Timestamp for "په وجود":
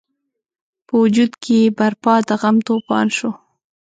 0.87-1.31